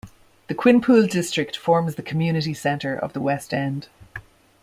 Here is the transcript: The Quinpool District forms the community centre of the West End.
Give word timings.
The 0.47 0.55
Quinpool 0.55 1.05
District 1.07 1.55
forms 1.55 1.93
the 1.93 2.01
community 2.01 2.55
centre 2.55 2.95
of 2.97 3.13
the 3.13 3.21
West 3.21 3.53
End. 3.53 3.87